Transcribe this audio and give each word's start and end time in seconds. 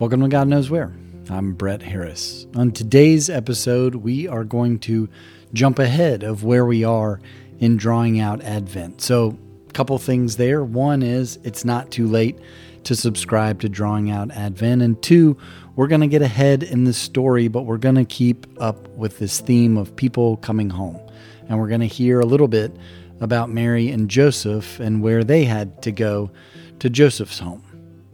Welcome 0.00 0.22
to 0.22 0.28
God 0.28 0.48
Knows 0.48 0.70
Where. 0.70 0.92
I'm 1.30 1.52
Brett 1.52 1.80
Harris. 1.80 2.48
On 2.56 2.72
today's 2.72 3.30
episode, 3.30 3.94
we 3.94 4.26
are 4.26 4.42
going 4.42 4.80
to 4.80 5.08
jump 5.52 5.78
ahead 5.78 6.24
of 6.24 6.42
where 6.42 6.66
we 6.66 6.82
are 6.82 7.20
in 7.60 7.76
drawing 7.76 8.18
out 8.18 8.42
Advent. 8.42 9.00
So, 9.00 9.38
a 9.68 9.72
couple 9.72 9.96
things 9.98 10.36
there. 10.36 10.64
One 10.64 11.04
is 11.04 11.38
it's 11.44 11.64
not 11.64 11.92
too 11.92 12.08
late 12.08 12.40
to 12.82 12.96
subscribe 12.96 13.60
to 13.60 13.68
Drawing 13.68 14.10
Out 14.10 14.32
Advent. 14.32 14.82
And 14.82 15.00
two, 15.00 15.36
we're 15.76 15.86
going 15.86 16.00
to 16.00 16.08
get 16.08 16.22
ahead 16.22 16.64
in 16.64 16.82
the 16.82 16.92
story, 16.92 17.46
but 17.46 17.62
we're 17.62 17.78
going 17.78 17.94
to 17.94 18.04
keep 18.04 18.48
up 18.60 18.88
with 18.96 19.20
this 19.20 19.38
theme 19.38 19.76
of 19.76 19.94
people 19.94 20.38
coming 20.38 20.70
home. 20.70 21.00
And 21.48 21.60
we're 21.60 21.68
going 21.68 21.82
to 21.82 21.86
hear 21.86 22.18
a 22.18 22.26
little 22.26 22.48
bit 22.48 22.76
about 23.20 23.48
Mary 23.48 23.90
and 23.90 24.10
Joseph 24.10 24.80
and 24.80 25.04
where 25.04 25.22
they 25.22 25.44
had 25.44 25.82
to 25.82 25.92
go 25.92 26.32
to 26.80 26.90
Joseph's 26.90 27.38
home. 27.38 27.62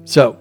So, 0.05 0.38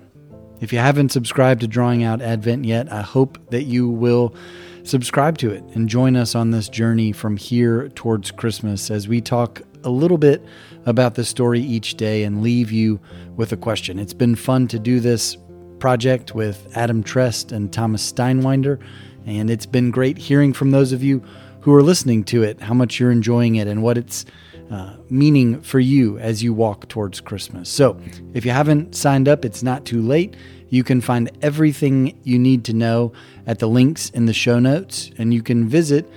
if 0.59 0.73
you 0.73 0.79
haven't 0.79 1.09
subscribed 1.09 1.61
to 1.61 1.67
Drawing 1.67 2.03
Out 2.03 2.21
Advent 2.21 2.65
yet, 2.65 2.91
I 2.91 3.01
hope 3.01 3.39
that 3.51 3.63
you 3.63 3.87
will 3.87 4.35
subscribe 4.83 5.37
to 5.37 5.51
it 5.51 5.63
and 5.73 5.87
join 5.87 6.15
us 6.15 6.35
on 6.35 6.51
this 6.51 6.69
journey 6.69 7.11
from 7.11 7.37
here 7.37 7.89
towards 7.89 8.31
Christmas 8.31 8.89
as 8.89 9.07
we 9.07 9.21
talk 9.21 9.61
a 9.83 9.89
little 9.89 10.17
bit 10.17 10.43
about 10.85 11.15
the 11.15 11.23
story 11.23 11.61
each 11.61 11.95
day 11.95 12.23
and 12.23 12.41
leave 12.41 12.71
you 12.71 12.99
with 13.35 13.51
a 13.51 13.57
question. 13.57 13.99
It's 13.99 14.13
been 14.13 14.35
fun 14.35 14.67
to 14.69 14.79
do 14.79 14.99
this 14.99 15.37
project 15.79 16.35
with 16.35 16.75
Adam 16.75 17.03
Trest 17.03 17.51
and 17.51 17.71
Thomas 17.71 18.11
Steinwinder, 18.11 18.79
and 19.25 19.49
it's 19.49 19.65
been 19.65 19.91
great 19.91 20.17
hearing 20.17 20.51
from 20.53 20.71
those 20.71 20.91
of 20.91 21.03
you 21.03 21.23
who 21.61 21.73
are 21.73 21.83
listening 21.83 22.23
to 22.25 22.43
it, 22.43 22.59
how 22.61 22.73
much 22.73 22.99
you're 22.99 23.11
enjoying 23.11 23.55
it, 23.55 23.67
and 23.67 23.83
what 23.83 23.97
it's 23.97 24.25
uh, 24.69 24.95
meaning 25.09 25.61
for 25.61 25.79
you 25.79 26.19
as 26.19 26.43
you 26.43 26.53
walk 26.53 26.87
towards 26.87 27.19
Christmas. 27.21 27.69
So, 27.69 27.99
if 28.33 28.45
you 28.45 28.51
haven't 28.51 28.95
signed 28.95 29.27
up, 29.27 29.43
it's 29.45 29.63
not 29.63 29.85
too 29.85 30.01
late. 30.01 30.35
You 30.69 30.83
can 30.83 31.01
find 31.01 31.31
everything 31.41 32.19
you 32.23 32.37
need 32.37 32.63
to 32.65 32.73
know 32.73 33.11
at 33.47 33.57
the 33.59 33.67
links 33.67 34.11
in 34.11 34.27
the 34.27 34.33
show 34.33 34.59
notes, 34.59 35.09
and 35.17 35.33
you 35.33 35.41
can 35.41 35.67
visit 35.67 36.07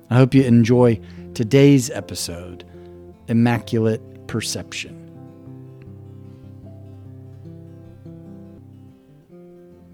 I 0.08 0.16
hope 0.16 0.34
you 0.34 0.42
enjoy 0.42 0.98
today's 1.34 1.90
episode 1.90 2.64
Immaculate 3.28 4.26
Perception. 4.26 5.03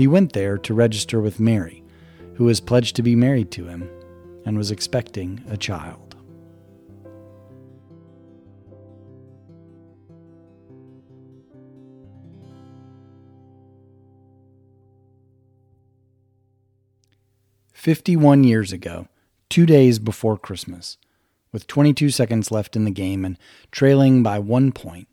He 0.00 0.06
went 0.06 0.32
there 0.32 0.56
to 0.56 0.72
register 0.72 1.20
with 1.20 1.38
Mary, 1.38 1.84
who 2.36 2.44
was 2.44 2.58
pledged 2.58 2.96
to 2.96 3.02
be 3.02 3.14
married 3.14 3.50
to 3.50 3.66
him 3.66 3.86
and 4.46 4.56
was 4.56 4.70
expecting 4.70 5.44
a 5.46 5.58
child. 5.58 6.16
Fifty-one 17.74 18.42
years 18.42 18.72
ago, 18.72 19.06
two 19.50 19.66
days 19.66 19.98
before 19.98 20.38
Christmas, 20.38 20.96
with 21.52 21.66
22 21.66 22.08
seconds 22.08 22.50
left 22.50 22.74
in 22.74 22.86
the 22.86 22.90
game 22.90 23.22
and 23.22 23.36
trailing 23.70 24.22
by 24.22 24.38
one 24.38 24.72
point, 24.72 25.08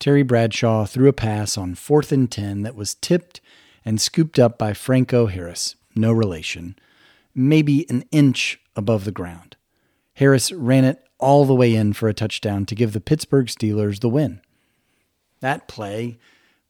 Terry 0.00 0.24
Bradshaw 0.24 0.86
threw 0.86 1.06
a 1.06 1.12
pass 1.12 1.56
on 1.56 1.76
fourth 1.76 2.10
and 2.10 2.28
10 2.28 2.62
that 2.62 2.74
was 2.74 2.96
tipped 2.96 3.40
and 3.84 4.00
scooped 4.00 4.38
up 4.38 4.58
by 4.58 4.72
Franco 4.72 5.26
Harris, 5.26 5.76
no 5.94 6.12
relation, 6.12 6.76
maybe 7.34 7.88
an 7.90 8.04
inch 8.10 8.60
above 8.76 9.04
the 9.04 9.12
ground. 9.12 9.56
Harris 10.14 10.52
ran 10.52 10.84
it 10.84 11.02
all 11.18 11.44
the 11.44 11.54
way 11.54 11.74
in 11.74 11.92
for 11.92 12.08
a 12.08 12.14
touchdown 12.14 12.64
to 12.66 12.74
give 12.74 12.92
the 12.92 13.00
Pittsburgh 13.00 13.46
Steelers 13.46 14.00
the 14.00 14.08
win. 14.08 14.40
That 15.40 15.68
play 15.68 16.18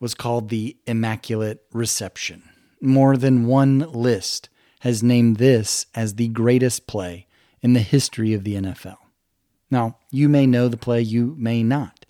was 0.00 0.14
called 0.14 0.48
the 0.48 0.76
Immaculate 0.86 1.62
Reception. 1.72 2.42
More 2.80 3.16
than 3.16 3.46
one 3.46 3.78
list 3.78 4.48
has 4.80 5.02
named 5.02 5.36
this 5.36 5.86
as 5.94 6.14
the 6.14 6.28
greatest 6.28 6.86
play 6.86 7.26
in 7.62 7.72
the 7.72 7.80
history 7.80 8.34
of 8.34 8.44
the 8.44 8.56
NFL. 8.56 8.96
Now, 9.70 9.96
you 10.10 10.28
may 10.28 10.46
know 10.46 10.68
the 10.68 10.76
play, 10.76 11.00
you 11.00 11.34
may 11.38 11.62
not. 11.62 12.04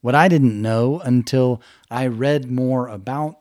What 0.00 0.14
I 0.14 0.28
didn't 0.28 0.62
know 0.62 1.00
until 1.00 1.60
I 1.90 2.06
read 2.06 2.50
more 2.50 2.86
about 2.86 3.38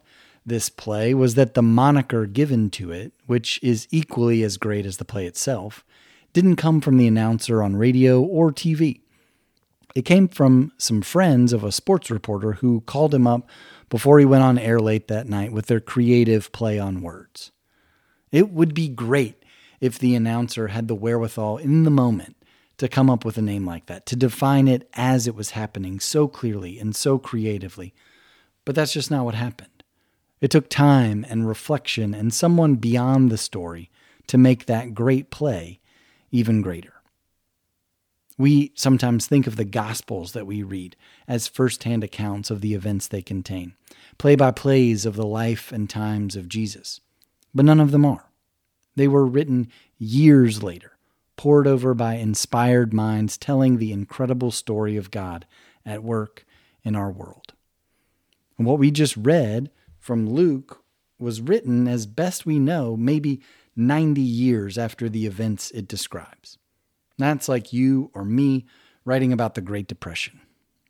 this 0.49 0.69
play 0.69 1.13
was 1.13 1.35
that 1.35 1.53
the 1.53 1.61
moniker 1.61 2.25
given 2.25 2.69
to 2.71 2.91
it, 2.91 3.13
which 3.25 3.59
is 3.63 3.87
equally 3.91 4.43
as 4.43 4.57
great 4.57 4.85
as 4.85 4.97
the 4.97 5.05
play 5.05 5.25
itself, 5.25 5.85
didn't 6.33 6.57
come 6.57 6.81
from 6.81 6.97
the 6.97 7.07
announcer 7.07 7.63
on 7.63 7.75
radio 7.75 8.21
or 8.21 8.51
TV. 8.51 9.01
It 9.95 10.03
came 10.03 10.27
from 10.27 10.71
some 10.77 11.01
friends 11.01 11.53
of 11.53 11.63
a 11.63 11.71
sports 11.71 12.11
reporter 12.11 12.53
who 12.53 12.81
called 12.81 13.13
him 13.13 13.25
up 13.25 13.49
before 13.89 14.19
he 14.19 14.25
went 14.25 14.43
on 14.43 14.57
air 14.57 14.79
late 14.79 15.07
that 15.07 15.27
night 15.27 15.51
with 15.51 15.65
their 15.65 15.79
creative 15.79 16.51
play 16.51 16.77
on 16.77 17.01
words. 17.01 17.51
It 18.31 18.51
would 18.51 18.73
be 18.73 18.88
great 18.88 19.43
if 19.79 19.97
the 19.97 20.13
announcer 20.13 20.67
had 20.67 20.88
the 20.88 20.95
wherewithal 20.95 21.57
in 21.57 21.83
the 21.83 21.89
moment 21.89 22.35
to 22.77 22.88
come 22.88 23.09
up 23.09 23.25
with 23.25 23.38
a 23.38 23.41
name 23.41 23.65
like 23.65 23.88
that, 23.88 24.05
to 24.05 24.15
define 24.15 24.67
it 24.67 24.88
as 24.93 25.27
it 25.27 25.35
was 25.35 25.51
happening 25.51 25.99
so 25.99 26.27
clearly 26.27 26.79
and 26.79 26.95
so 26.95 27.17
creatively. 27.17 27.93
But 28.63 28.75
that's 28.75 28.93
just 28.93 29.11
not 29.11 29.25
what 29.25 29.35
happened. 29.35 29.78
It 30.41 30.51
took 30.51 30.69
time 30.69 31.25
and 31.29 31.47
reflection 31.47 32.13
and 32.13 32.33
someone 32.33 32.75
beyond 32.75 33.29
the 33.29 33.38
story 33.38 33.89
to 34.27 34.38
make 34.38 34.66
that 34.66 34.94
great 34.94 35.29
play 35.29 35.79
even 36.31 36.61
greater. 36.61 36.94
We 38.38 38.72
sometimes 38.73 39.25
think 39.25 39.47
of 39.47 39.57
the 39.57 39.66
Gospels 39.66 40.31
that 40.31 40.47
we 40.47 40.63
read 40.63 40.95
as 41.27 41.47
firsthand 41.50 42.05
accounts 42.05 42.50
of 42.50 42.61
the 42.61 42.73
events 42.73 43.07
they 43.07 43.22
contain, 43.22 43.73
play 44.17 44.38
by 44.38 44.51
plays 44.51 45.05
of 45.05 45.17
the 45.17 45.25
life 45.25 45.73
and 45.73 45.89
times 45.89 46.38
of 46.38 46.47
Jesus. 46.47 47.01
But 47.53 47.66
none 47.66 47.81
of 47.81 47.91
them 47.91 48.06
are. 48.06 48.29
They 48.95 49.09
were 49.09 49.25
written 49.25 49.67
years 49.97 50.63
later, 50.63 50.97
pored 51.35 51.67
over 51.67 51.94
by 51.94 52.16
inspired 52.16 52.94
minds 52.94 53.38
telling 53.38 53.77
the 53.77 53.91
incredible 53.91 54.51
story 54.51 54.95
of 54.95 55.12
God 55.12 55.45
at 55.86 56.03
work 56.03 56.45
in 56.83 56.95
our 56.95 57.12
world. 57.12 57.53
And 58.57 58.65
what 58.65 58.80
we 58.80 58.89
just 58.89 59.18
read 59.18 59.69
from 60.09 60.27
Luke 60.27 60.83
was 61.19 61.39
written, 61.39 61.88
as 61.88 62.07
best 62.07 62.44
we 62.44 62.57
know, 62.57 62.97
maybe 62.97 63.44
90 63.75 64.19
years 64.19 64.75
after 64.75 65.07
the 65.07 65.27
events 65.27 65.69
it 65.69 65.88
describes. 65.88 66.57
That's 67.19 67.47
like 67.47 67.71
you 67.71 68.09
or 68.15 68.25
me 68.25 68.65
writing 69.06 69.31
about 69.31 69.53
the 69.53 69.61
Great 69.61 69.88
Depression. 69.88 70.41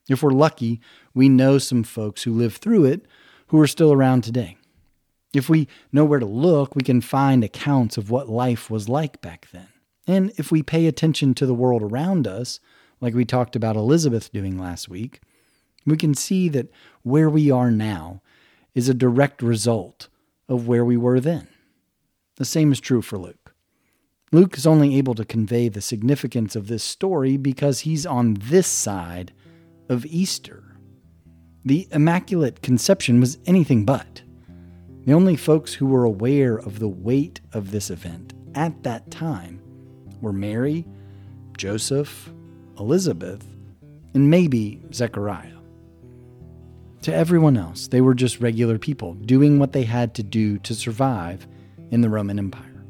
If 0.07 0.23
we're 0.23 0.31
lucky, 0.31 0.79
we 1.13 1.27
know 1.27 1.57
some 1.57 1.83
folks 1.83 2.23
who 2.23 2.31
lived 2.31 2.59
through 2.59 2.85
it 2.85 3.07
who 3.47 3.59
are 3.59 3.67
still 3.67 3.91
around 3.91 4.23
today. 4.23 4.55
If 5.33 5.49
we 5.49 5.67
know 5.91 6.05
where 6.05 6.19
to 6.19 6.25
look, 6.25 6.73
we 6.73 6.81
can 6.81 7.01
find 7.01 7.43
accounts 7.43 7.97
of 7.97 8.09
what 8.09 8.29
life 8.29 8.69
was 8.69 8.87
like 8.87 9.19
back 9.19 9.49
then. 9.51 9.67
And 10.07 10.31
if 10.37 10.49
we 10.49 10.63
pay 10.63 10.87
attention 10.87 11.33
to 11.33 11.45
the 11.45 11.53
world 11.53 11.83
around 11.83 12.25
us, 12.25 12.61
like 13.01 13.13
we 13.13 13.25
talked 13.25 13.57
about 13.57 13.75
Elizabeth 13.75 14.31
doing 14.31 14.57
last 14.57 14.87
week, 14.87 15.19
we 15.85 15.97
can 15.97 16.13
see 16.13 16.47
that 16.47 16.71
where 17.03 17.29
we 17.29 17.51
are 17.51 17.69
now 17.69 18.21
is 18.79 18.87
a 18.87 18.93
direct 18.93 19.41
result 19.41 20.07
of 20.47 20.65
where 20.65 20.85
we 20.85 20.95
were 20.95 21.19
then. 21.19 21.49
The 22.37 22.45
same 22.45 22.71
is 22.71 22.79
true 22.79 23.01
for 23.01 23.17
Luke. 23.17 23.53
Luke 24.31 24.57
is 24.57 24.65
only 24.65 24.95
able 24.97 25.15
to 25.15 25.25
convey 25.25 25.67
the 25.67 25.81
significance 25.81 26.55
of 26.55 26.67
this 26.67 26.81
story 26.81 27.35
because 27.35 27.81
he's 27.81 28.05
on 28.05 28.35
this 28.35 28.67
side 28.67 29.33
of 29.89 30.05
Easter. 30.05 30.77
The 31.65 31.89
Immaculate 31.91 32.61
Conception 32.61 33.19
was 33.19 33.37
anything 33.45 33.83
but. 33.83 34.21
The 35.05 35.11
only 35.11 35.35
folks 35.35 35.73
who 35.73 35.87
were 35.87 36.05
aware 36.05 36.57
of 36.57 36.79
the 36.79 36.87
weight 36.87 37.41
of 37.51 37.71
this 37.71 37.89
event 37.89 38.33
at 38.55 38.83
that 38.83 39.11
time 39.11 39.61
were 40.21 40.31
Mary, 40.31 40.85
Joseph, 41.57 42.31
Elizabeth, 42.79 43.45
and 44.13 44.29
maybe 44.29 44.81
Zechariah. 44.93 45.58
To 47.03 47.15
everyone 47.15 47.55
else, 47.55 47.87
they 47.87 48.01
were 48.01 48.13
just 48.13 48.41
regular 48.41 48.77
people 48.77 49.13
doing 49.13 49.57
what 49.57 49.71
they 49.71 49.83
had 49.83 50.13
to 50.15 50.23
do 50.23 50.57
to 50.59 50.75
survive 50.75 51.47
in 51.91 52.01
the 52.01 52.09
Roman 52.09 52.37
Empire. 52.37 52.83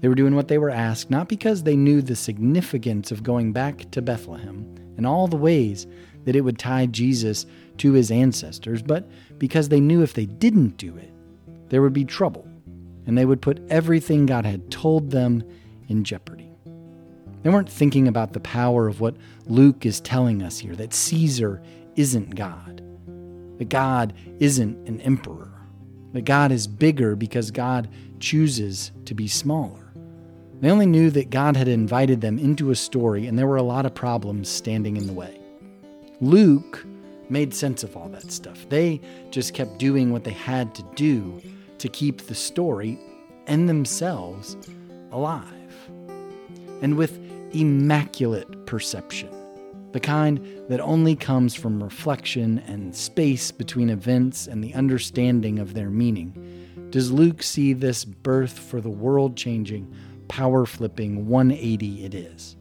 They 0.00 0.08
were 0.08 0.14
doing 0.14 0.34
what 0.34 0.48
they 0.48 0.58
were 0.58 0.70
asked 0.70 1.10
not 1.10 1.28
because 1.28 1.62
they 1.62 1.76
knew 1.76 2.00
the 2.00 2.16
significance 2.16 3.10
of 3.10 3.22
going 3.22 3.52
back 3.52 3.90
to 3.90 4.02
Bethlehem 4.02 4.94
and 4.96 5.06
all 5.06 5.28
the 5.28 5.36
ways 5.36 5.86
that 6.24 6.36
it 6.36 6.40
would 6.40 6.58
tie 6.58 6.86
Jesus 6.86 7.44
to 7.78 7.92
his 7.92 8.10
ancestors, 8.10 8.80
but 8.80 9.08
because 9.38 9.68
they 9.68 9.80
knew 9.80 10.02
if 10.02 10.14
they 10.14 10.26
didn't 10.26 10.78
do 10.78 10.96
it, 10.96 11.12
there 11.68 11.82
would 11.82 11.92
be 11.92 12.04
trouble 12.04 12.48
and 13.06 13.16
they 13.16 13.26
would 13.26 13.42
put 13.42 13.60
everything 13.68 14.24
God 14.24 14.46
had 14.46 14.70
told 14.70 15.10
them 15.10 15.44
in 15.88 16.04
jeopardy. 16.04 16.50
They 17.42 17.50
weren't 17.50 17.68
thinking 17.68 18.08
about 18.08 18.32
the 18.32 18.40
power 18.40 18.88
of 18.88 19.00
what 19.00 19.16
Luke 19.46 19.84
is 19.84 20.00
telling 20.00 20.42
us 20.42 20.58
here 20.58 20.74
that 20.76 20.94
Caesar 20.94 21.62
isn't 21.94 22.34
God, 22.34 22.82
that 23.64 23.70
God 23.70 24.12
isn't 24.40 24.86
an 24.86 25.00
emperor, 25.00 25.50
that 26.12 26.26
God 26.26 26.52
is 26.52 26.66
bigger 26.66 27.16
because 27.16 27.50
God 27.50 27.88
chooses 28.20 28.92
to 29.06 29.14
be 29.14 29.26
smaller. 29.26 29.90
They 30.60 30.70
only 30.70 30.84
knew 30.84 31.10
that 31.10 31.30
God 31.30 31.56
had 31.56 31.66
invited 31.66 32.20
them 32.20 32.38
into 32.38 32.70
a 32.70 32.76
story 32.76 33.26
and 33.26 33.38
there 33.38 33.46
were 33.46 33.56
a 33.56 33.62
lot 33.62 33.86
of 33.86 33.94
problems 33.94 34.50
standing 34.50 34.98
in 34.98 35.06
the 35.06 35.14
way. 35.14 35.40
Luke 36.20 36.84
made 37.30 37.54
sense 37.54 37.82
of 37.82 37.96
all 37.96 38.10
that 38.10 38.30
stuff. 38.30 38.68
They 38.68 39.00
just 39.30 39.54
kept 39.54 39.78
doing 39.78 40.12
what 40.12 40.24
they 40.24 40.32
had 40.32 40.74
to 40.74 40.82
do 40.94 41.40
to 41.78 41.88
keep 41.88 42.20
the 42.22 42.34
story 42.34 42.98
and 43.46 43.66
themselves 43.66 44.58
alive. 45.10 45.48
And 46.82 46.98
with 46.98 47.18
immaculate 47.54 48.66
perception, 48.66 49.33
the 49.94 50.00
kind 50.00 50.44
that 50.68 50.80
only 50.80 51.14
comes 51.14 51.54
from 51.54 51.80
reflection 51.80 52.58
and 52.66 52.92
space 52.96 53.52
between 53.52 53.90
events 53.90 54.48
and 54.48 54.62
the 54.62 54.74
understanding 54.74 55.60
of 55.60 55.72
their 55.72 55.88
meaning, 55.88 56.88
does 56.90 57.12
Luke 57.12 57.44
see 57.44 57.72
this 57.72 58.04
birth 58.04 58.58
for 58.58 58.80
the 58.80 58.90
world 58.90 59.36
changing, 59.36 59.94
power 60.26 60.66
flipping 60.66 61.28
180 61.28 62.06
it 62.06 62.12
is. 62.12 62.56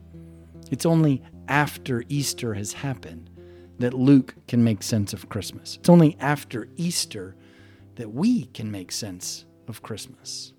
It's 0.70 0.86
only 0.86 1.24
after 1.48 2.04
Easter 2.08 2.54
has 2.54 2.72
happened 2.72 3.32
that 3.80 3.96
Luke 3.96 4.36
can 4.48 4.64
make 4.64 4.84
sense 4.84 5.12
of 5.12 5.30
Christmas. 5.30 5.78
It's 5.78 5.90
only 5.90 6.16
after 6.20 6.70
Easter 6.76 7.36
that 7.96 8.14
we 8.14 8.46
can 8.46 8.70
make 8.70 8.92
sense 8.92 9.46
of 9.68 9.82
Christmas. 9.82 10.54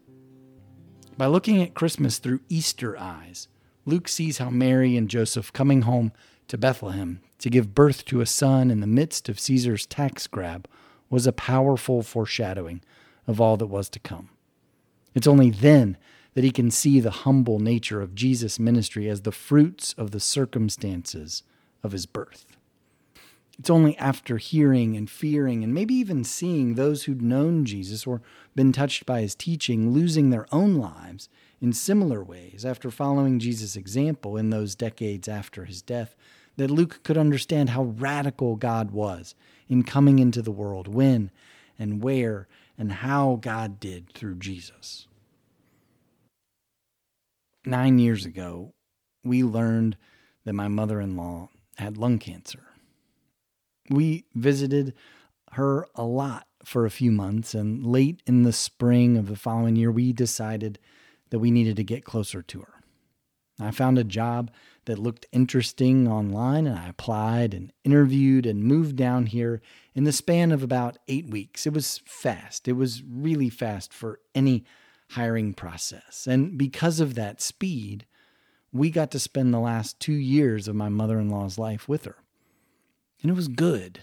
By 1.17 1.27
looking 1.27 1.63
at 1.63 1.75
Christmas 1.75 2.19
through 2.19 2.41
Easter 2.49 2.99
eyes, 2.99 3.47
Luke 3.87 4.09
sees 4.09 4.39
how 4.39 4.51
Mary 4.51 4.97
and 4.97 5.09
Joseph 5.09 5.53
coming 5.53 5.83
home 5.83 6.11
to 6.49 6.59
Bethlehem 6.59 7.21
to 7.39 7.51
give 7.51 7.75
birth 7.75 8.05
to 8.07 8.21
a 8.21 8.27
son 8.27 8.71
in 8.71 8.81
the 8.81 8.87
midst 8.87 9.29
of 9.29 9.41
Caesar's 9.41 9.87
tax 9.87 10.27
grab 10.27 10.69
was 11.11 11.27
a 11.27 11.33
powerful 11.33 12.03
foreshadowing 12.03 12.81
of 13.27 13.41
all 13.41 13.57
that 13.57 13.67
was 13.67 13.89
to 13.91 13.99
come. 13.99 14.31
It's 15.15 15.27
only 15.27 15.51
then 15.51 15.97
that 16.35 16.45
he 16.45 16.51
can 16.51 16.71
see 16.71 17.01
the 17.01 17.11
humble 17.11 17.59
nature 17.59 18.01
of 18.01 18.15
Jesus' 18.15 18.59
ministry 18.59 19.09
as 19.09 19.23
the 19.23 19.33
fruits 19.33 19.95
of 19.97 20.11
the 20.11 20.21
circumstances 20.21 21.43
of 21.83 21.93
his 21.93 22.07
birth. 22.07 22.47
It's 23.59 23.71
only 23.71 23.97
after 23.99 24.37
hearing 24.39 24.97
and 24.97 25.09
fearing 25.09 25.63
and 25.63 25.73
maybe 25.73 25.95
even 25.95 26.25
seeing 26.25 26.75
those 26.75 27.05
who'd 27.05 27.23
known 27.23 27.65
Jesus 27.65 28.07
or 28.07 28.21
been 28.57 28.73
touched 28.73 29.07
by 29.07 29.21
his 29.21 29.35
teaching 29.35 29.91
losing 29.91 30.31
their 30.31 30.47
own 30.51 30.75
lives 30.75 31.29
in 31.61 31.73
similar 31.73 32.23
ways 32.23 32.65
after 32.65 32.91
following 32.91 33.39
Jesus' 33.39 33.77
example 33.77 34.37
in 34.37 34.51
those 34.51 34.75
decades 34.75 35.29
after 35.29 35.65
his 35.65 35.83
death 35.83 36.17
that 36.57 36.71
Luke 36.71 37.01
could 37.03 37.19
understand 37.19 37.71
how 37.71 37.83
radical 37.85 38.57
God 38.57 38.91
was 38.91 39.35
in 39.69 39.83
coming 39.83 40.19
into 40.19 40.43
the 40.43 40.53
world, 40.53 40.87
when 40.87 41.31
and 41.79 42.03
where 42.03 42.49
and 42.79 42.93
how 42.93 43.39
God 43.41 43.81
did 43.81 44.13
through 44.13 44.37
Jesus. 44.37 45.07
Nine 47.65 47.99
years 47.99 48.27
ago, 48.27 48.75
we 49.25 49.43
learned 49.43 49.97
that 50.45 50.53
my 50.53 50.69
mother 50.69 51.01
in 51.01 51.17
law 51.17 51.49
had 51.79 51.97
lung 51.97 52.19
cancer. 52.19 52.74
We 53.91 54.25
visited 54.35 54.95
her 55.53 55.87
a 55.95 56.05
lot 56.05 56.47
for 56.65 56.87
a 56.87 56.91
few 56.91 57.13
months, 57.13 57.55
and 57.55 57.85
late 57.85 58.23
in 58.27 58.43
the 58.43 58.53
spring 58.53 59.17
of 59.17 59.29
the 59.29 59.37
following 59.37 59.77
year, 59.77 59.91
we 59.91 60.13
decided 60.13 60.79
that 61.31 61.39
we 61.39 61.51
needed 61.51 61.77
to 61.77 61.85
get 61.85 62.05
closer 62.05 62.43
to 62.43 62.61
her. 62.61 62.75
I 63.61 63.71
found 63.71 63.99
a 63.99 64.05
job 64.05 64.51
that 64.87 64.99
looked 64.99 65.27
interesting 65.33 66.09
online, 66.09 66.67
and 66.67 66.79
I 66.79 66.89
applied 66.89 67.55
and 67.55 67.73
interviewed 67.85 68.47
and 68.47 68.65
moved 68.65 68.97
down 68.97 69.27
here 69.27 69.63
in 69.95 70.05
the 70.05 70.13
span 70.13 70.51
of 70.51 70.63
about 70.63 70.99
eight 71.07 71.29
weeks. 71.29 71.67
It 71.67 71.73
was 71.73 72.01
fast, 72.05 72.67
it 72.67 72.73
was 72.73 73.03
really 73.03 73.49
fast 73.49 73.93
for 73.93 74.21
any 74.35 74.65
hiring 75.11 75.55
process. 75.55 76.27
And 76.27 76.59
because 76.59 76.99
of 76.99 77.15
that 77.15 77.41
speed, 77.41 78.07
we 78.73 78.91
got 78.91 79.13
to 79.13 79.21
spend 79.21 79.55
the 79.55 79.61
last 79.61 80.01
two 80.01 80.15
years 80.15 80.67
of 80.67 80.75
my 80.75 80.89
mother 80.89 81.21
in 81.21 81.29
law's 81.31 81.59
life 81.59 81.89
with 81.89 82.07
her. 82.07 82.17
And 83.25 83.31
it 83.31 83.35
was 83.35 83.49
good. 83.49 84.01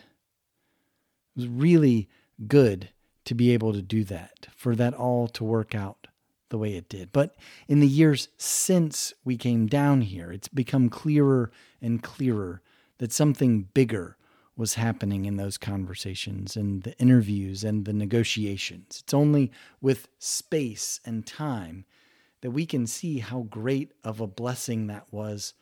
It 1.35 1.35
was 1.35 1.47
really 1.47 2.09
good 2.47 2.89
to 3.25 3.35
be 3.35 3.51
able 3.51 3.71
to 3.71 3.83
do 3.83 4.03
that, 4.05 4.47
for 4.55 4.75
that 4.75 4.95
all 4.95 5.27
to 5.27 5.43
work 5.43 5.75
out 5.75 6.07
the 6.49 6.57
way 6.57 6.73
it 6.73 6.89
did. 6.89 7.13
But 7.13 7.35
in 7.67 7.81
the 7.81 7.87
years 7.87 8.29
since 8.37 9.13
we 9.23 9.37
came 9.37 9.67
down 9.67 10.01
here, 10.01 10.31
it's 10.31 10.47
become 10.47 10.89
clearer 10.89 11.51
and 11.79 12.01
clearer 12.01 12.63
that 12.97 13.13
something 13.13 13.69
bigger 13.75 14.17
was 14.57 14.73
happening 14.73 15.25
in 15.25 15.37
those 15.37 15.59
conversations 15.59 16.55
and 16.55 16.81
the 16.81 16.97
interviews 16.97 17.63
and 17.63 17.85
the 17.85 17.93
negotiations. 17.93 19.01
It's 19.03 19.13
only 19.13 19.51
with 19.81 20.07
space 20.17 20.99
and 21.05 21.27
time 21.27 21.85
that 22.41 22.51
we 22.51 22.65
can 22.65 22.87
see 22.87 23.19
how 23.19 23.41
great 23.41 23.91
of 24.03 24.19
a 24.19 24.25
blessing 24.25 24.87
that 24.87 25.05
was 25.13 25.53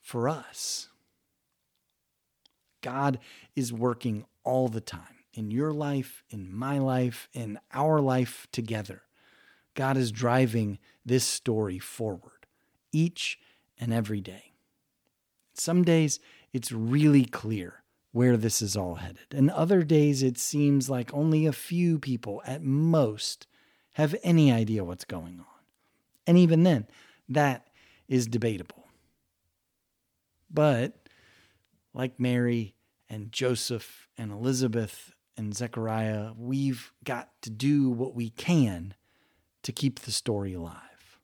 for 0.00 0.28
us. 0.28 0.88
God 2.80 3.18
is 3.54 3.72
working 3.72 4.24
all 4.44 4.68
the 4.68 4.80
time 4.80 5.24
in 5.32 5.50
your 5.50 5.72
life, 5.72 6.24
in 6.30 6.52
my 6.52 6.78
life, 6.78 7.28
in 7.32 7.58
our 7.72 8.00
life 8.00 8.46
together. 8.52 9.02
God 9.74 9.96
is 9.96 10.10
driving 10.10 10.78
this 11.04 11.24
story 11.24 11.78
forward 11.78 12.46
each 12.92 13.38
and 13.78 13.92
every 13.92 14.20
day. 14.20 14.52
Some 15.54 15.84
days 15.84 16.18
it's 16.52 16.72
really 16.72 17.24
clear 17.24 17.82
where 18.12 18.36
this 18.36 18.62
is 18.62 18.76
all 18.76 18.96
headed, 18.96 19.26
and 19.32 19.50
other 19.50 19.82
days 19.82 20.22
it 20.22 20.38
seems 20.38 20.88
like 20.88 21.12
only 21.12 21.46
a 21.46 21.52
few 21.52 21.98
people 21.98 22.42
at 22.46 22.62
most 22.62 23.46
have 23.92 24.14
any 24.22 24.50
idea 24.50 24.84
what's 24.84 25.04
going 25.04 25.38
on. 25.40 25.46
And 26.26 26.38
even 26.38 26.62
then, 26.62 26.86
that 27.28 27.68
is 28.08 28.26
debatable. 28.26 28.86
But 30.50 31.07
like 31.94 32.20
Mary 32.20 32.74
and 33.08 33.32
Joseph 33.32 34.08
and 34.16 34.30
Elizabeth 34.30 35.12
and 35.36 35.54
Zechariah, 35.56 36.32
we've 36.36 36.92
got 37.04 37.30
to 37.42 37.50
do 37.50 37.90
what 37.90 38.14
we 38.14 38.30
can 38.30 38.94
to 39.62 39.72
keep 39.72 40.00
the 40.00 40.10
story 40.10 40.52
alive. 40.52 41.20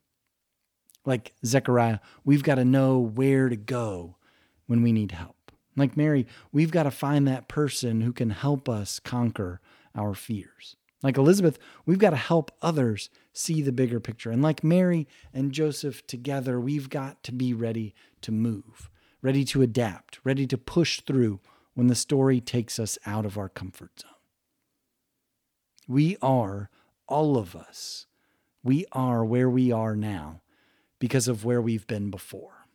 Like 1.05 1.33
Zechariah, 1.45 1.99
we've 2.23 2.43
got 2.43 2.55
to 2.55 2.65
know 2.65 2.99
where 2.99 3.49
to 3.49 3.55
go 3.55 4.15
when 4.65 4.81
we 4.81 4.91
need 4.91 5.11
help. 5.11 5.51
Like 5.75 5.97
Mary, 5.97 6.25
we've 6.51 6.71
got 6.71 6.83
to 6.83 6.91
find 6.91 7.27
that 7.27 7.47
person 7.47 8.01
who 8.01 8.13
can 8.13 8.31
help 8.31 8.67
us 8.69 8.99
conquer 8.99 9.59
our 9.93 10.13
fears. 10.13 10.75
Like 11.03 11.17
Elizabeth, 11.17 11.59
we've 11.85 11.99
got 11.99 12.11
to 12.11 12.15
help 12.15 12.51
others 12.61 13.09
see 13.33 13.61
the 13.61 13.71
bigger 13.71 13.99
picture. 13.99 14.31
And 14.31 14.41
like 14.41 14.63
Mary 14.63 15.07
and 15.33 15.51
Joseph 15.51 16.07
together, 16.07 16.59
we've 16.59 16.89
got 16.89 17.21
to 17.23 17.31
be 17.31 17.53
ready 17.53 17.93
to 18.21 18.31
move 18.31 18.89
ready 19.21 19.43
to 19.45 19.61
adapt, 19.61 20.19
ready 20.23 20.45
to 20.47 20.57
push 20.57 21.01
through 21.01 21.39
when 21.73 21.87
the 21.87 21.95
story 21.95 22.39
takes 22.39 22.79
us 22.79 22.97
out 23.05 23.25
of 23.25 23.37
our 23.37 23.49
comfort 23.49 23.99
zone. 24.01 24.11
We 25.87 26.17
are, 26.21 26.69
all 27.07 27.37
of 27.37 27.55
us, 27.55 28.07
we 28.63 28.85
are 28.91 29.23
where 29.23 29.49
we 29.49 29.71
are 29.71 29.95
now 29.95 30.41
because 30.99 31.27
of 31.27 31.45
where 31.45 31.61
we've 31.61 31.85
been 31.85 32.09
before. 32.09 32.65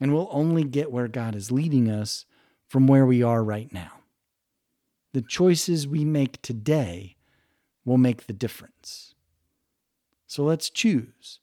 And 0.00 0.12
we'll 0.12 0.28
only 0.30 0.64
get 0.64 0.90
where 0.90 1.08
God 1.08 1.34
is 1.34 1.52
leading 1.52 1.90
us 1.90 2.24
from 2.66 2.86
where 2.86 3.06
we 3.06 3.22
are 3.22 3.44
right 3.44 3.72
now. 3.72 3.92
The 5.12 5.22
choices 5.22 5.88
we 5.88 6.04
make 6.04 6.40
today 6.42 7.16
will 7.84 7.98
make 7.98 8.26
the 8.26 8.32
difference. 8.32 9.14
So 10.26 10.44
let's 10.44 10.68
choose, 10.68 11.40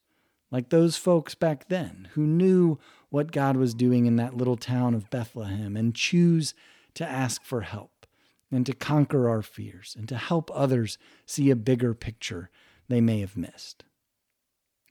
like 0.51 0.69
those 0.69 0.97
folks 0.97 1.35
back 1.35 1.67
then 1.67 2.09
who 2.13 2.21
knew 2.21 2.79
what 3.09 3.31
God 3.31 3.57
was 3.57 3.73
doing 3.73 4.05
in 4.05 4.15
that 4.17 4.37
little 4.37 4.57
town 4.57 4.93
of 4.93 5.09
Bethlehem 5.09 5.75
and 5.75 5.95
choose 5.95 6.53
to 6.95 7.07
ask 7.07 7.43
for 7.43 7.61
help 7.61 8.05
and 8.51 8.65
to 8.65 8.73
conquer 8.73 9.27
our 9.27 9.41
fears 9.41 9.95
and 9.97 10.07
to 10.09 10.17
help 10.17 10.49
others 10.53 10.97
see 11.25 11.49
a 11.49 11.55
bigger 11.55 11.93
picture 11.93 12.49
they 12.87 13.01
may 13.01 13.19
have 13.19 13.35
missed. 13.35 13.83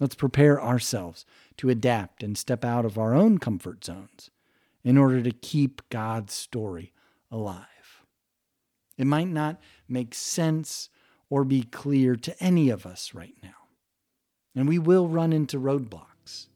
Let's 0.00 0.16
prepare 0.16 0.60
ourselves 0.60 1.24
to 1.58 1.70
adapt 1.70 2.22
and 2.22 2.36
step 2.36 2.64
out 2.64 2.84
of 2.84 2.98
our 2.98 3.14
own 3.14 3.38
comfort 3.38 3.84
zones 3.84 4.30
in 4.82 4.98
order 4.98 5.22
to 5.22 5.30
keep 5.30 5.82
God's 5.88 6.34
story 6.34 6.92
alive. 7.30 7.66
It 8.98 9.06
might 9.06 9.28
not 9.28 9.60
make 9.88 10.14
sense 10.14 10.90
or 11.30 11.44
be 11.44 11.62
clear 11.62 12.16
to 12.16 12.42
any 12.42 12.70
of 12.70 12.86
us 12.86 13.14
right 13.14 13.34
now. 13.42 13.63
And 14.54 14.68
we 14.68 14.78
will 14.78 15.08
run 15.08 15.32
into 15.32 15.58
roadblocks. 15.58 16.48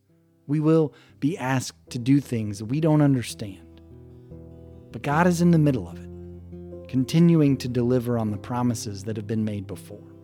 We 0.47 0.61
will 0.61 0.95
be 1.21 1.37
asked 1.37 1.91
to 1.91 1.99
do 1.99 2.21
things 2.21 2.59
that 2.59 2.67
we 2.67 2.81
don't 2.81 3.03
understand. 3.03 3.81
But 4.93 5.03
God 5.03 5.27
is 5.27 5.43
in 5.43 5.51
the 5.51 5.59
middle 5.59 5.89
of 5.89 5.99
it, 5.99 6.89
continuing 6.89 7.57
to 7.59 7.69
deliver 7.69 8.19
on 8.19 8.31
the 8.31 8.39
promises 8.39 9.05
that 9.05 9.17
have 9.17 9.27
been 9.27 9.45
made 9.45 9.67
before, 9.67 10.15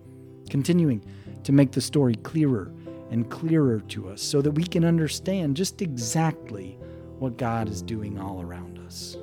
continuing 0.49 1.04
to 1.43 1.52
make 1.52 1.73
the 1.73 1.81
story 1.81 2.14
clearer 2.14 2.73
and 3.11 3.31
clearer 3.31 3.81
to 3.81 4.09
us 4.09 4.23
so 4.23 4.40
that 4.40 4.52
we 4.52 4.64
can 4.64 4.85
understand 4.85 5.57
just 5.57 5.83
exactly 5.83 6.78
what 7.19 7.37
God 7.37 7.69
is 7.69 7.83
doing 7.83 8.19
all 8.19 8.40
around 8.40 8.78
us. 8.78 9.16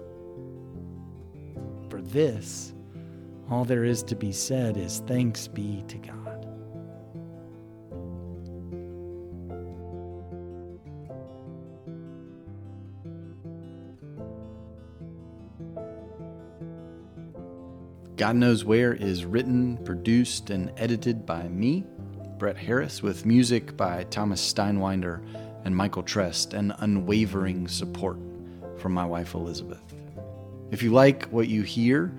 For 1.89 2.01
this, 2.01 2.73
all 3.49 3.65
there 3.65 3.83
is 3.83 4.03
to 4.03 4.15
be 4.15 4.31
said 4.31 4.77
is 4.77 5.03
thanks 5.07 5.47
be 5.47 5.83
to 5.87 5.97
God. 5.97 6.30
God 18.21 18.35
Knows 18.35 18.63
Where 18.63 18.93
is 18.93 19.25
written, 19.25 19.77
produced, 19.77 20.51
and 20.51 20.71
edited 20.77 21.25
by 21.25 21.47
me, 21.47 21.83
Brett 22.37 22.55
Harris, 22.55 23.01
with 23.01 23.25
music 23.25 23.75
by 23.75 24.03
Thomas 24.11 24.39
Steinwinder 24.39 25.25
and 25.65 25.75
Michael 25.75 26.03
Trest, 26.03 26.53
and 26.53 26.71
unwavering 26.77 27.67
support 27.67 28.19
from 28.77 28.93
my 28.93 29.03
wife 29.03 29.33
Elizabeth. 29.33 29.81
If 30.69 30.83
you 30.83 30.91
like 30.91 31.29
what 31.29 31.47
you 31.47 31.63
hear, 31.63 32.13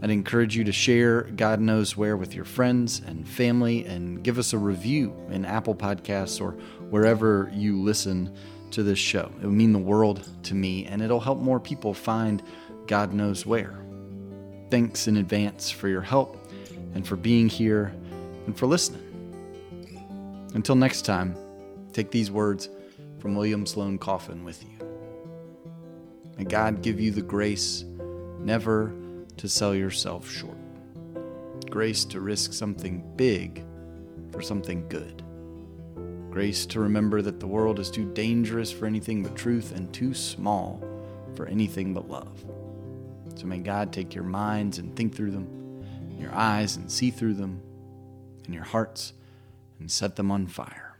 I'd 0.00 0.08
encourage 0.08 0.56
you 0.56 0.64
to 0.64 0.72
share 0.72 1.24
God 1.24 1.60
Knows 1.60 1.98
Where 1.98 2.16
with 2.16 2.34
your 2.34 2.46
friends 2.46 3.02
and 3.06 3.28
family 3.28 3.84
and 3.84 4.24
give 4.24 4.38
us 4.38 4.54
a 4.54 4.58
review 4.58 5.14
in 5.28 5.44
Apple 5.44 5.74
Podcasts 5.74 6.40
or 6.40 6.52
wherever 6.88 7.50
you 7.52 7.78
listen 7.78 8.34
to 8.70 8.82
this 8.82 8.98
show. 8.98 9.30
It 9.42 9.44
would 9.44 9.52
mean 9.52 9.74
the 9.74 9.78
world 9.78 10.26
to 10.44 10.54
me 10.54 10.86
and 10.86 11.02
it'll 11.02 11.20
help 11.20 11.40
more 11.40 11.60
people 11.60 11.92
find 11.92 12.42
God 12.86 13.12
Knows 13.12 13.44
Where. 13.44 13.82
Thanks 14.72 15.06
in 15.06 15.18
advance 15.18 15.70
for 15.70 15.88
your 15.88 16.00
help 16.00 16.50
and 16.94 17.06
for 17.06 17.14
being 17.14 17.50
here 17.50 17.94
and 18.46 18.56
for 18.56 18.66
listening. 18.66 19.02
Until 20.54 20.76
next 20.76 21.02
time, 21.02 21.36
take 21.92 22.10
these 22.10 22.30
words 22.30 22.70
from 23.18 23.36
William 23.36 23.66
Sloane 23.66 23.98
Coffin 23.98 24.44
with 24.44 24.64
you. 24.64 24.70
May 26.38 26.44
God 26.44 26.80
give 26.80 26.98
you 26.98 27.10
the 27.10 27.20
grace 27.20 27.84
never 28.40 28.94
to 29.36 29.46
sell 29.46 29.74
yourself 29.74 30.26
short, 30.26 30.56
grace 31.68 32.06
to 32.06 32.20
risk 32.20 32.54
something 32.54 33.04
big 33.14 33.66
for 34.30 34.40
something 34.40 34.88
good, 34.88 35.22
grace 36.30 36.64
to 36.64 36.80
remember 36.80 37.20
that 37.20 37.40
the 37.40 37.46
world 37.46 37.78
is 37.78 37.90
too 37.90 38.10
dangerous 38.14 38.72
for 38.72 38.86
anything 38.86 39.22
but 39.22 39.36
truth 39.36 39.76
and 39.76 39.92
too 39.92 40.14
small 40.14 40.82
for 41.34 41.44
anything 41.44 41.92
but 41.92 42.08
love. 42.08 42.42
So 43.34 43.46
may 43.46 43.58
God 43.58 43.92
take 43.92 44.14
your 44.14 44.24
minds 44.24 44.78
and 44.78 44.94
think 44.94 45.14
through 45.14 45.32
them, 45.32 45.84
your 46.18 46.34
eyes 46.34 46.76
and 46.76 46.90
see 46.90 47.10
through 47.10 47.34
them, 47.34 47.60
and 48.44 48.54
your 48.54 48.64
hearts 48.64 49.12
and 49.80 49.90
set 49.90 50.16
them 50.16 50.30
on 50.30 50.46
fire. 50.46 50.91